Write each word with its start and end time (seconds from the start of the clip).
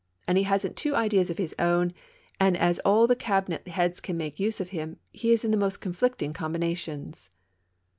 As 0.27 0.33
be 0.33 0.41
hasn't 0.41 0.77
two 0.77 0.95
ideas 0.95 1.29
of 1.29 1.37
his 1.37 1.53
own 1.59 1.93
and 2.39 2.57
as 2.57 2.79
all 2.79 3.05
the 3.05 3.15
cabinet 3.15 3.67
heads 3.67 3.99
can 3.99 4.17
make 4.17 4.39
use 4.39 4.59
of 4.59 4.69
him, 4.69 4.97
he 5.11 5.31
is 5.31 5.43
in 5.45 5.51
the 5.51 5.57
most 5.57 5.77
conflicting 5.79 6.33
combinations." 6.33 7.29